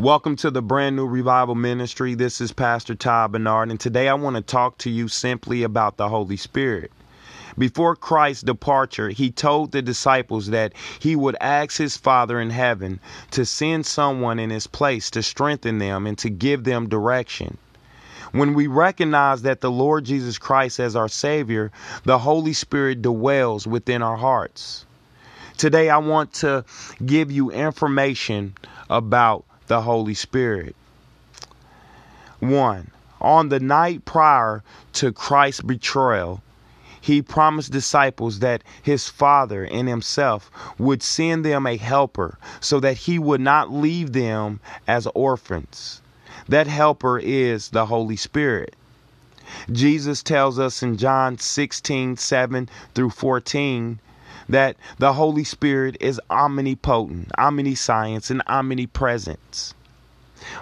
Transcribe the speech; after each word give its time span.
Welcome 0.00 0.36
to 0.36 0.50
the 0.50 0.62
brand 0.62 0.96
new 0.96 1.04
revival 1.06 1.54
ministry. 1.54 2.14
This 2.14 2.40
is 2.40 2.52
Pastor 2.52 2.94
Todd 2.94 3.32
Bernard, 3.32 3.70
and 3.70 3.78
today 3.78 4.08
I 4.08 4.14
want 4.14 4.34
to 4.36 4.40
talk 4.40 4.78
to 4.78 4.88
you 4.88 5.08
simply 5.08 5.62
about 5.62 5.98
the 5.98 6.08
Holy 6.08 6.38
Spirit. 6.38 6.90
Before 7.58 7.94
Christ's 7.94 8.42
departure, 8.42 9.10
he 9.10 9.30
told 9.30 9.72
the 9.72 9.82
disciples 9.82 10.46
that 10.46 10.72
he 10.98 11.14
would 11.16 11.36
ask 11.38 11.76
his 11.76 11.98
Father 11.98 12.40
in 12.40 12.48
heaven 12.48 12.98
to 13.32 13.44
send 13.44 13.84
someone 13.84 14.38
in 14.38 14.48
his 14.48 14.66
place 14.66 15.10
to 15.10 15.22
strengthen 15.22 15.76
them 15.76 16.06
and 16.06 16.16
to 16.16 16.30
give 16.30 16.64
them 16.64 16.88
direction. 16.88 17.58
When 18.32 18.54
we 18.54 18.68
recognize 18.68 19.42
that 19.42 19.60
the 19.60 19.70
Lord 19.70 20.06
Jesus 20.06 20.38
Christ 20.38 20.80
as 20.80 20.96
our 20.96 21.08
Savior, 21.08 21.72
the 22.04 22.20
Holy 22.20 22.54
Spirit 22.54 23.02
dwells 23.02 23.66
within 23.66 24.00
our 24.00 24.16
hearts. 24.16 24.86
Today, 25.58 25.90
I 25.90 25.98
want 25.98 26.32
to 26.36 26.64
give 27.04 27.30
you 27.30 27.50
information 27.50 28.54
about 28.88 29.44
the 29.70 29.82
Holy 29.82 30.14
Spirit. 30.14 30.74
One, 32.40 32.90
on 33.20 33.50
the 33.50 33.60
night 33.60 34.04
prior 34.04 34.64
to 34.94 35.12
Christ's 35.12 35.62
betrayal, 35.62 36.42
he 37.00 37.22
promised 37.22 37.70
disciples 37.70 38.40
that 38.40 38.64
his 38.82 39.08
Father 39.08 39.64
and 39.64 39.86
himself 39.86 40.50
would 40.76 41.04
send 41.04 41.44
them 41.44 41.68
a 41.68 41.76
helper 41.76 42.36
so 42.58 42.80
that 42.80 42.96
he 42.96 43.16
would 43.16 43.40
not 43.40 43.72
leave 43.72 44.12
them 44.12 44.58
as 44.88 45.06
orphans. 45.14 46.02
That 46.48 46.66
helper 46.66 47.20
is 47.20 47.68
the 47.68 47.86
Holy 47.86 48.16
Spirit. 48.16 48.74
Jesus 49.70 50.24
tells 50.24 50.58
us 50.58 50.82
in 50.82 50.96
John 50.96 51.38
16 51.38 52.16
7 52.16 52.68
through 52.96 53.10
14 53.10 54.00
that 54.50 54.76
the 54.98 55.12
Holy 55.12 55.44
Spirit 55.44 55.96
is 56.00 56.20
omnipotent, 56.30 57.30
omniscience, 57.38 58.30
and 58.30 58.42
omnipresence. 58.46 59.74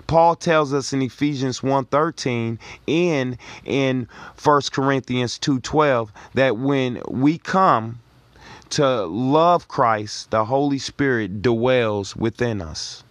Paul 0.07 0.35
tells 0.35 0.75
us 0.75 0.93
in 0.93 1.03
Ephesians 1.03 1.63
1:13 1.63 2.59
and 2.87 3.39
in 3.65 4.09
1 4.37 4.73
Corinthians 4.73 5.39
2:12 5.39 6.13
that 6.35 6.57
when 6.57 7.01
we 7.09 7.39
come 7.39 8.01
to 8.71 9.07
love 9.07 9.69
Christ, 9.69 10.31
the 10.31 10.45
Holy 10.47 10.79
Spirit 10.79 11.43
dwells 11.43 12.15
within 12.17 12.61
us. 12.61 13.05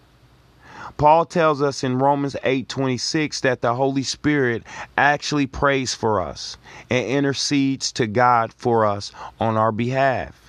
Paul 0.98 1.25
tells 1.25 1.61
us 1.61 1.83
in 1.83 2.00
Romans 2.00 2.36
8:26 2.44 3.39
that 3.42 3.61
the 3.61 3.75
Holy 3.75 4.03
Spirit 4.03 4.64
actually 4.98 5.48
prays 5.48 5.94
for 5.94 6.20
us 6.20 6.58
and 6.89 7.05
intercedes 7.05 7.92
to 7.94 8.08
God 8.08 8.53
for 8.53 8.86
us 8.86 9.11
on 9.39 9.58
our 9.58 9.72
behalf. 9.72 10.47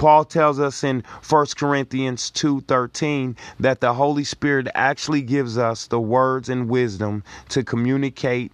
Paul 0.00 0.24
tells 0.24 0.58
us 0.58 0.82
in 0.82 1.04
1 1.28 1.46
Corinthians 1.58 2.30
2:13 2.30 3.36
that 3.60 3.82
the 3.82 3.92
Holy 3.92 4.24
Spirit 4.24 4.66
actually 4.74 5.20
gives 5.20 5.58
us 5.58 5.88
the 5.88 6.00
words 6.00 6.48
and 6.48 6.70
wisdom 6.70 7.22
to 7.50 7.62
communicate 7.62 8.50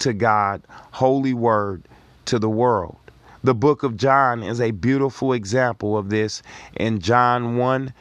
to 0.00 0.12
God 0.12 0.60
holy 0.90 1.32
word 1.32 1.84
to 2.24 2.40
the 2.40 2.50
world. 2.50 2.96
The 3.44 3.54
book 3.54 3.84
of 3.84 3.96
John 3.96 4.42
is 4.42 4.60
a 4.60 4.72
beautiful 4.72 5.32
example 5.32 5.96
of 5.96 6.10
this 6.10 6.42
in 6.74 6.98
John 6.98 7.56
1 7.56 7.92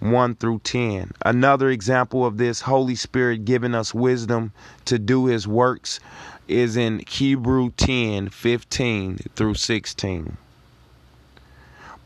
1 0.00 0.34
through 0.34 0.62
10. 0.64 1.12
Another 1.24 1.70
example 1.70 2.26
of 2.26 2.36
this 2.36 2.62
Holy 2.62 2.96
Spirit 2.96 3.44
giving 3.44 3.76
us 3.76 3.94
wisdom 3.94 4.50
to 4.86 4.98
do 4.98 5.26
his 5.26 5.46
works 5.46 6.00
is 6.48 6.76
in 6.76 7.00
Hebrew 7.06 7.70
10 7.76 8.28
15 8.30 9.18
through 9.36 9.54
16. 9.54 10.36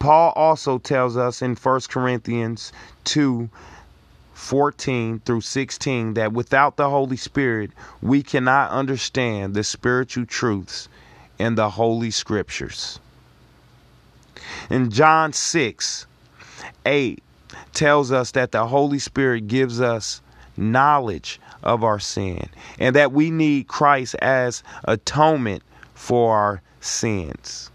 Paul 0.03 0.33
also 0.35 0.79
tells 0.79 1.17
us 1.17 1.43
in 1.43 1.55
1 1.55 1.81
Corinthians 1.89 2.73
2 3.05 3.49
14 4.35 5.21
through 5.21 5.41
16 5.43 6.15
that 6.15 6.33
without 6.33 6.77
the 6.77 6.91
Holy 6.91 7.17
Spirit, 7.17 7.71
we 8.03 8.21
cannot 8.21 8.73
understand 8.73 9.55
the 9.55 9.63
spiritual 9.63 10.27
truths 10.27 10.89
in 11.39 11.55
the 11.55 11.71
Holy 11.71 12.11
Scriptures. 12.11 12.99
In 14.69 14.91
John 14.91 15.33
6 15.33 16.07
8 16.85 17.23
tells 17.73 18.11
us 18.11 18.33
that 18.33 18.51
the 18.51 18.67
Holy 18.67 18.99
Spirit 18.99 19.47
gives 19.47 19.81
us 19.81 20.21
knowledge 20.57 21.41
of 21.63 21.85
our 21.85 22.01
sin 22.01 22.49
and 22.81 22.97
that 22.97 23.13
we 23.13 23.31
need 23.31 23.69
Christ 23.69 24.17
as 24.17 24.65
atonement 24.83 25.63
for 25.95 26.37
our 26.37 26.63
sins. 26.81 27.71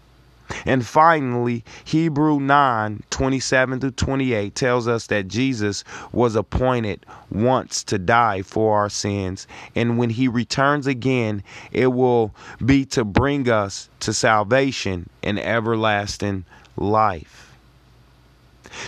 And 0.64 0.86
finally, 0.86 1.64
Hebrew 1.84 2.40
9 2.40 3.02
27 3.10 3.80
to 3.80 3.90
28 3.90 4.54
tells 4.54 4.88
us 4.88 5.06
that 5.08 5.28
Jesus 5.28 5.84
was 6.12 6.34
appointed 6.34 7.04
once 7.30 7.82
to 7.84 7.98
die 7.98 8.42
for 8.42 8.78
our 8.78 8.88
sins. 8.88 9.46
And 9.74 9.98
when 9.98 10.10
he 10.10 10.28
returns 10.28 10.86
again, 10.86 11.42
it 11.72 11.88
will 11.88 12.34
be 12.64 12.84
to 12.86 13.04
bring 13.04 13.48
us 13.48 13.88
to 14.00 14.12
salvation 14.12 15.08
and 15.22 15.38
everlasting 15.38 16.44
life. 16.76 17.56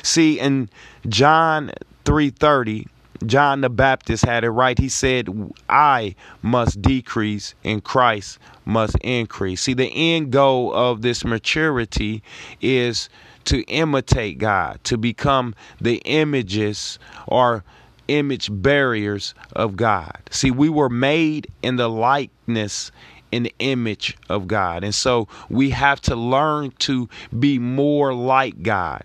See, 0.02 0.38
in 0.38 0.68
John 1.08 1.72
3:30, 2.04 2.86
John 3.26 3.60
the 3.60 3.68
Baptist 3.68 4.24
had 4.24 4.44
it 4.44 4.50
right. 4.50 4.78
He 4.78 4.88
said, 4.88 5.28
I 5.68 6.14
must 6.42 6.80
decrease 6.80 7.54
and 7.64 7.82
Christ 7.84 8.38
must 8.64 8.96
increase. 8.96 9.62
See, 9.62 9.74
the 9.74 9.92
end 9.94 10.32
goal 10.32 10.74
of 10.74 11.02
this 11.02 11.24
maturity 11.24 12.22
is 12.60 13.08
to 13.46 13.62
imitate 13.64 14.38
God, 14.38 14.80
to 14.84 14.96
become 14.96 15.54
the 15.80 16.00
images 16.04 16.98
or 17.26 17.64
image 18.08 18.48
bearers 18.50 19.34
of 19.54 19.76
God. 19.76 20.18
See, 20.30 20.50
we 20.50 20.68
were 20.68 20.88
made 20.88 21.46
in 21.62 21.76
the 21.76 21.88
likeness 21.88 22.90
in 23.32 23.44
the 23.44 23.54
image 23.60 24.16
of 24.28 24.48
God. 24.48 24.82
And 24.82 24.94
so 24.94 25.28
we 25.48 25.70
have 25.70 26.00
to 26.02 26.16
learn 26.16 26.72
to 26.80 27.08
be 27.38 27.58
more 27.58 28.12
like 28.12 28.62
God. 28.62 29.04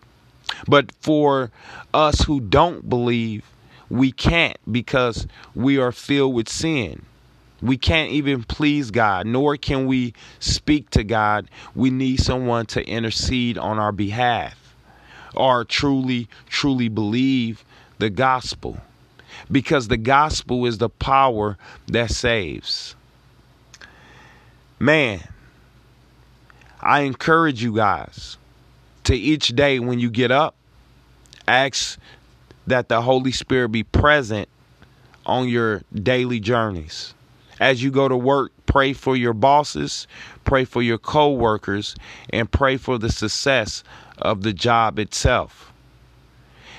But 0.67 0.91
for 1.01 1.51
us 1.93 2.21
who 2.21 2.39
don't 2.39 2.89
believe, 2.89 3.43
we 3.89 4.11
can't 4.11 4.57
because 4.71 5.27
we 5.53 5.77
are 5.77 5.91
filled 5.91 6.33
with 6.33 6.49
sin. 6.49 7.05
We 7.61 7.77
can't 7.77 8.11
even 8.11 8.43
please 8.43 8.91
God, 8.91 9.25
nor 9.25 9.57
can 9.57 9.87
we 9.87 10.13
speak 10.39 10.89
to 10.91 11.03
God. 11.03 11.49
We 11.73 11.89
need 11.89 12.19
someone 12.19 12.65
to 12.67 12.85
intercede 12.85 13.57
on 13.57 13.79
our 13.79 13.91
behalf 13.91 14.75
or 15.35 15.63
truly, 15.63 16.27
truly 16.47 16.89
believe 16.89 17.63
the 17.97 18.09
gospel 18.09 18.77
because 19.51 19.87
the 19.87 19.97
gospel 19.97 20.65
is 20.65 20.77
the 20.77 20.89
power 20.89 21.57
that 21.87 22.11
saves. 22.11 22.95
Man, 24.79 25.21
I 26.81 27.01
encourage 27.01 27.63
you 27.63 27.75
guys 27.75 28.37
to 29.05 29.15
each 29.15 29.49
day 29.49 29.79
when 29.79 29.99
you 29.99 30.09
get 30.09 30.31
up, 30.31 30.55
ask 31.47 31.97
that 32.67 32.89
the 32.89 33.01
Holy 33.01 33.31
Spirit 33.31 33.69
be 33.69 33.83
present 33.83 34.49
on 35.25 35.49
your 35.49 35.81
daily 35.93 36.39
journeys. 36.39 37.13
As 37.59 37.81
you 37.81 37.91
go 37.91 38.07
to 38.07 38.17
work, 38.17 38.51
pray 38.65 38.93
for 38.93 39.15
your 39.15 39.33
bosses, 39.33 40.07
pray 40.43 40.65
for 40.65 40.81
your 40.81 40.97
co 40.97 41.31
workers, 41.31 41.95
and 42.29 42.51
pray 42.51 42.77
for 42.77 42.97
the 42.97 43.11
success 43.11 43.83
of 44.17 44.43
the 44.43 44.53
job 44.53 44.99
itself. 44.99 45.71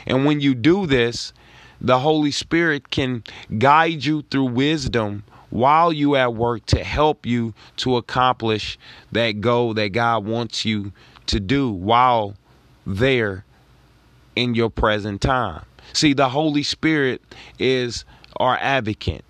And 0.07 0.25
when 0.25 0.41
you 0.41 0.55
do 0.55 0.87
this, 0.87 1.33
the 1.81 1.99
Holy 1.99 2.31
Spirit 2.31 2.91
can 2.91 3.25
guide 3.59 4.05
you 4.05 4.23
through 4.23 4.47
wisdom 4.47 5.25
while 5.51 5.93
you 5.93 6.17
at 6.17 6.35
work 6.35 6.67
to 6.67 6.83
help 6.83 7.25
you 7.25 7.55
to 7.77 7.97
accomplish 7.97 8.79
that 9.13 9.41
goal 9.41 9.75
that 9.75 9.89
God 9.89 10.27
wants 10.27 10.65
you 10.65 10.93
to 11.27 11.41
do 11.41 11.71
while 11.71 12.35
there 12.87 13.45
in 14.35 14.55
your 14.55 14.71
present 14.71 15.21
time. 15.21 15.65
See, 15.93 16.13
the 16.13 16.29
Holy 16.29 16.63
Spirit 16.63 17.23
is 17.59 18.05
our 18.37 18.59
advocate. 18.61 19.25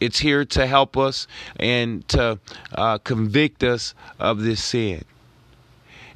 It's 0.00 0.18
here 0.18 0.44
to 0.44 0.66
help 0.66 0.96
us 0.96 1.26
and 1.58 2.06
to 2.08 2.38
uh, 2.74 2.98
convict 2.98 3.64
us 3.64 3.94
of 4.18 4.42
this 4.42 4.62
sin. 4.62 5.04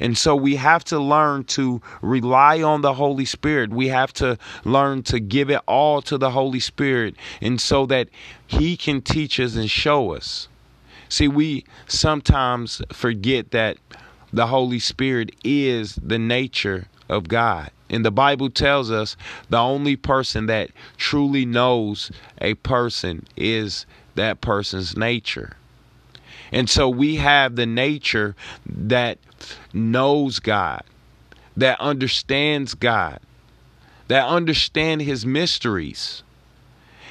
And 0.00 0.16
so 0.16 0.34
we 0.34 0.56
have 0.56 0.82
to 0.84 0.98
learn 0.98 1.44
to 1.44 1.82
rely 2.00 2.62
on 2.62 2.80
the 2.80 2.94
Holy 2.94 3.26
Spirit. 3.26 3.70
We 3.70 3.88
have 3.88 4.12
to 4.14 4.38
learn 4.64 5.02
to 5.04 5.20
give 5.20 5.50
it 5.50 5.60
all 5.66 6.00
to 6.02 6.16
the 6.16 6.30
Holy 6.30 6.60
Spirit 6.60 7.16
and 7.42 7.60
so 7.60 7.84
that 7.86 8.08
He 8.46 8.76
can 8.76 9.02
teach 9.02 9.38
us 9.38 9.56
and 9.56 9.70
show 9.70 10.14
us. 10.14 10.48
See, 11.10 11.28
we 11.28 11.64
sometimes 11.86 12.80
forget 12.92 13.50
that 13.50 13.76
the 14.32 14.46
Holy 14.46 14.78
Spirit 14.78 15.34
is 15.44 15.96
the 15.96 16.18
nature 16.18 16.86
of 17.08 17.28
God. 17.28 17.70
And 17.90 18.04
the 18.04 18.12
Bible 18.12 18.50
tells 18.50 18.90
us 18.90 19.16
the 19.48 19.58
only 19.58 19.96
person 19.96 20.46
that 20.46 20.70
truly 20.96 21.44
knows 21.44 22.10
a 22.40 22.54
person 22.54 23.26
is 23.36 23.84
that 24.14 24.40
person's 24.40 24.96
nature. 24.96 25.56
And 26.52 26.70
so 26.70 26.88
we 26.88 27.16
have 27.16 27.56
the 27.56 27.66
nature 27.66 28.34
that 28.66 29.18
knows 29.72 30.38
God, 30.38 30.82
that 31.56 31.80
understands 31.80 32.74
God, 32.74 33.20
that 34.08 34.26
understand 34.26 35.02
his 35.02 35.26
mysteries. 35.26 36.22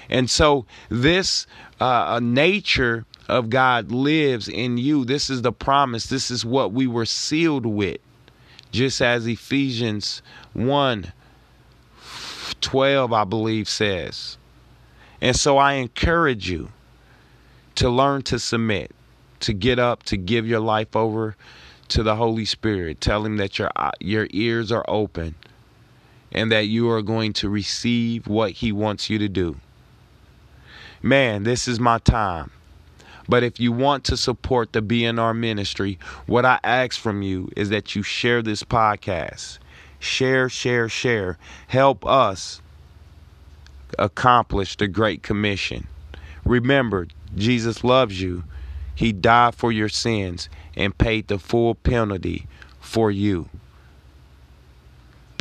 And 0.09 0.29
so 0.29 0.65
this 0.89 1.45
uh, 1.79 2.19
nature 2.21 3.05
of 3.27 3.49
God 3.49 3.91
lives 3.91 4.49
in 4.49 4.77
you. 4.77 5.05
This 5.05 5.29
is 5.29 5.43
the 5.43 5.51
promise. 5.51 6.07
This 6.07 6.31
is 6.31 6.43
what 6.43 6.71
we 6.73 6.87
were 6.87 7.05
sealed 7.05 7.65
with. 7.65 7.99
Just 8.71 9.01
as 9.01 9.27
Ephesians 9.27 10.21
1 10.53 11.13
12, 12.61 13.13
I 13.13 13.23
believe, 13.23 13.69
says. 13.69 14.37
And 15.21 15.35
so 15.35 15.57
I 15.57 15.73
encourage 15.73 16.49
you 16.49 16.69
to 17.75 17.89
learn 17.89 18.21
to 18.23 18.39
submit, 18.39 18.91
to 19.41 19.53
get 19.53 19.79
up, 19.79 20.03
to 20.03 20.17
give 20.17 20.47
your 20.47 20.59
life 20.59 20.95
over 20.95 21.35
to 21.89 22.03
the 22.03 22.15
Holy 22.15 22.45
Spirit. 22.45 23.01
Tell 23.01 23.25
him 23.25 23.37
that 23.37 23.57
your 23.57 23.71
uh, 23.75 23.91
your 23.99 24.27
ears 24.31 24.71
are 24.71 24.85
open 24.87 25.35
and 26.31 26.51
that 26.51 26.67
you 26.67 26.89
are 26.89 27.01
going 27.01 27.33
to 27.33 27.49
receive 27.49 28.27
what 28.27 28.51
he 28.51 28.71
wants 28.71 29.09
you 29.09 29.17
to 29.19 29.27
do. 29.27 29.57
Man, 31.01 31.43
this 31.43 31.67
is 31.67 31.79
my 31.79 31.97
time. 31.97 32.51
But 33.29 33.43
if 33.43 33.59
you 33.59 33.71
want 33.71 34.05
to 34.05 34.17
support 34.17 34.73
the 34.73 34.81
BNR 34.81 35.37
ministry, 35.37 35.99
what 36.25 36.45
I 36.45 36.59
ask 36.63 36.99
from 36.99 37.21
you 37.21 37.51
is 37.55 37.69
that 37.69 37.95
you 37.95 38.01
share 38.01 38.41
this 38.41 38.63
podcast. 38.63 39.59
Share, 39.99 40.49
share, 40.49 40.89
share. 40.89 41.37
Help 41.67 42.03
us 42.07 42.59
accomplish 43.99 44.75
the 44.77 44.87
Great 44.87 45.21
Commission. 45.21 45.87
Remember, 46.43 47.05
Jesus 47.35 47.83
loves 47.83 48.19
you. 48.19 48.45
He 48.95 49.13
died 49.13 49.53
for 49.53 49.71
your 49.71 49.89
sins 49.89 50.49
and 50.75 50.97
paid 50.97 51.27
the 51.27 51.37
full 51.37 51.75
penalty 51.75 52.47
for 52.79 53.11
you. 53.11 53.47